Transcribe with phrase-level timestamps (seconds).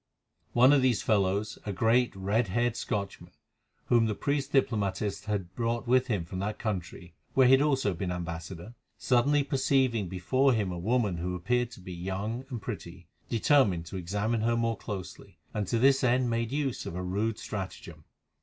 [0.53, 3.33] One of these fellows, a great, red haired Scotchman,
[3.85, 7.93] whom the priest diplomatist had brought with him from that country, where he had also
[7.93, 13.09] been ambassador, suddenly perceiving before him a woman who appeared to be young and pretty,
[13.29, 17.37] determined to examine her more closely, and to this end made use of a rude
[17.37, 18.03] stratagem.